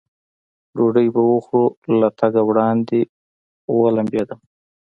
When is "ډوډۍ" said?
0.75-1.07